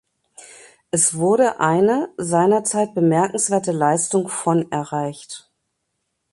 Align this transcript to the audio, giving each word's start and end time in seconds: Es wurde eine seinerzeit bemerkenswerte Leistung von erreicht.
Es 0.89 1.13
wurde 1.13 1.59
eine 1.59 2.09
seinerzeit 2.17 2.95
bemerkenswerte 2.95 3.71
Leistung 3.71 4.29
von 4.29 4.71
erreicht. 4.71 5.47